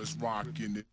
Is 0.00 0.16
rocking 0.20 0.76
it. 0.76 0.86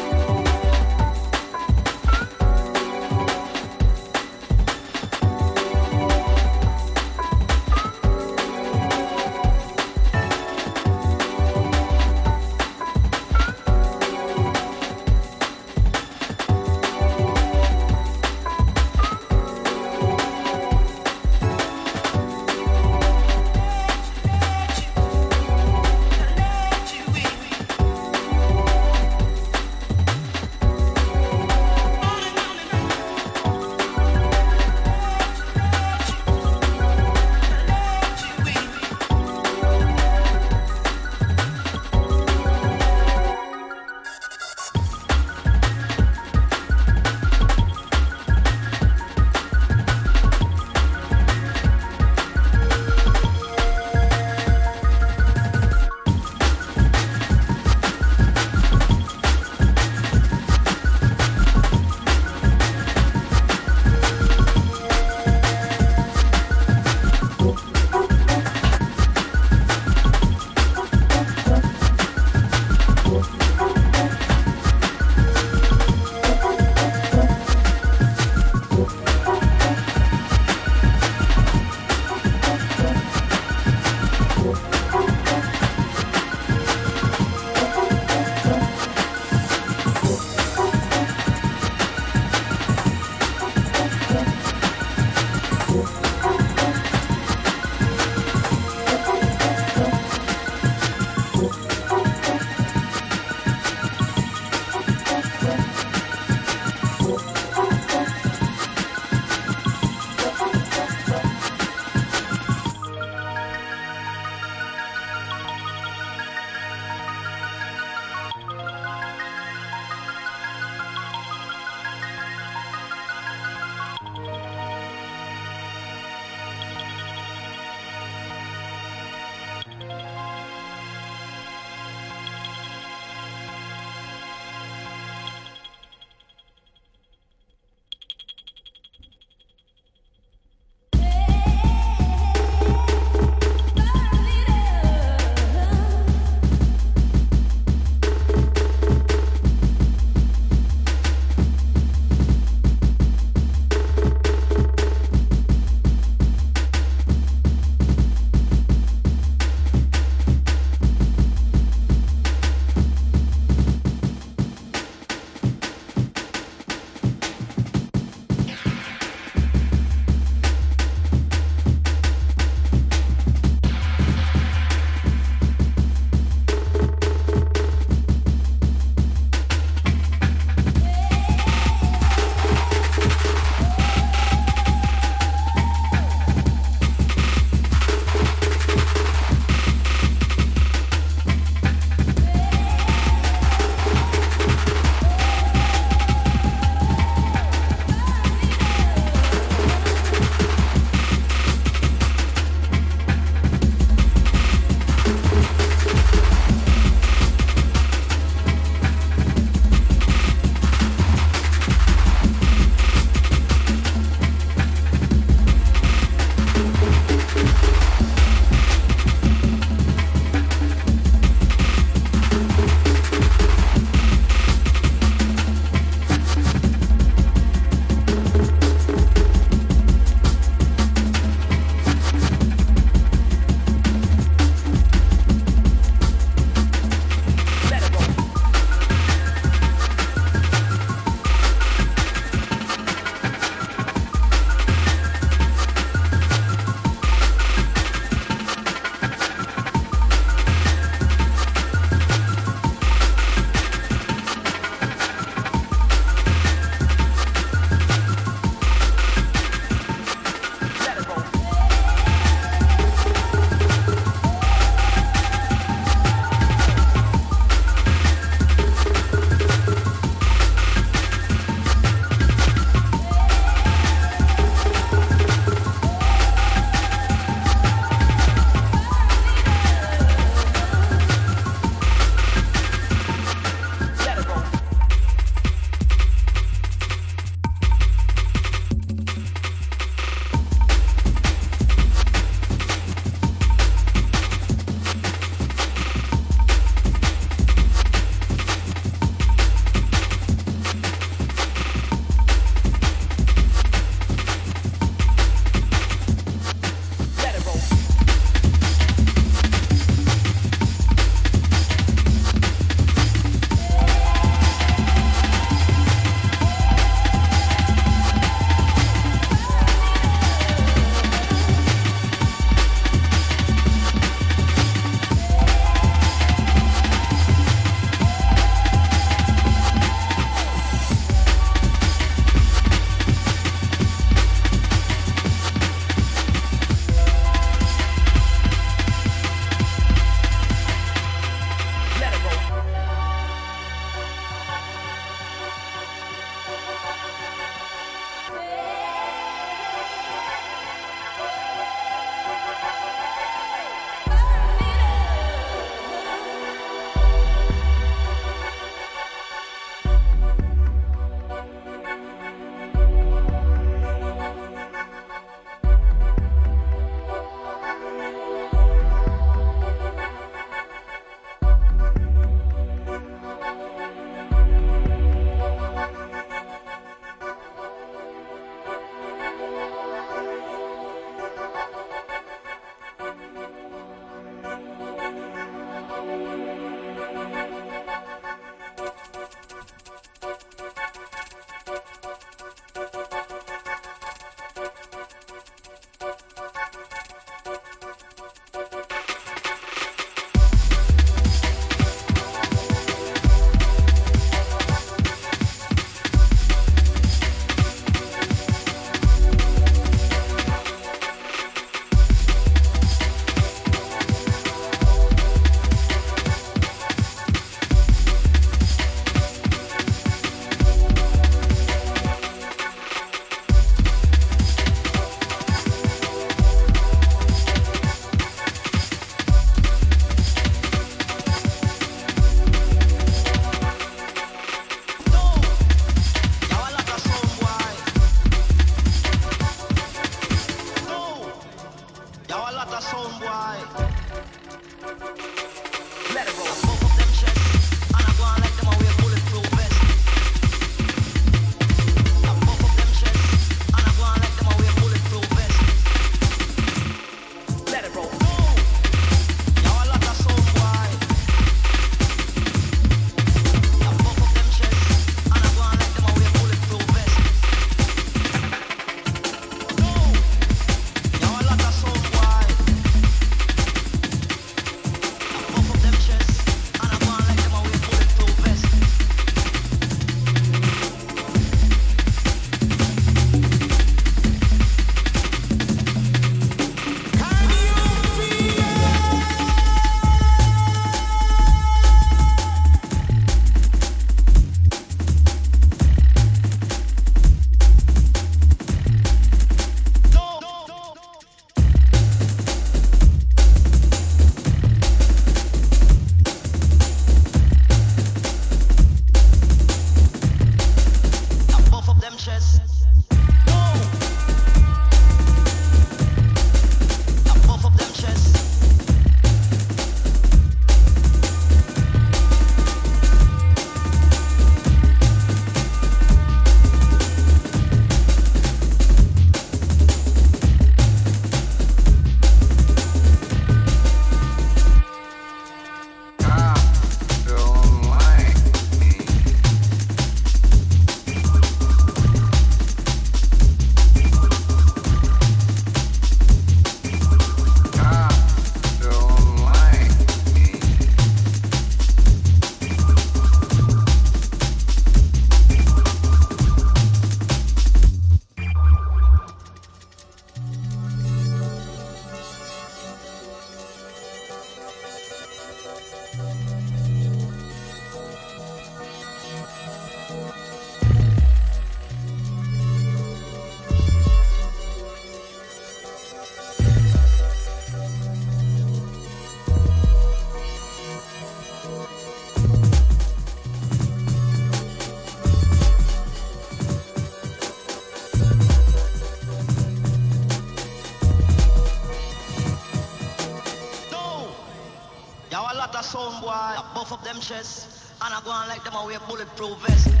conscious. 597.21 597.67
And 598.03 598.13
I 598.13 598.21
go 598.21 598.31
on 598.31 598.47
like 598.47 598.63
them 598.63 598.73
away 598.73 598.97
bulletproof 599.07 599.57
vest. 599.59 600.00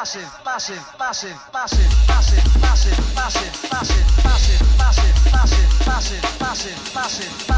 The 0.00 0.06
list 0.06 0.16
of 0.16 0.44
massive, 0.46 0.80
massive, 0.98 1.36
massive, 1.52 1.92
massive, 2.08 2.60
massive, 2.62 3.04
massive, 3.14 3.70
massive, 3.70 4.78
massive, 4.78 5.30
massive, 5.30 5.86
massive, 5.86 6.40
massive, 6.40 6.94
massive, 6.94 7.49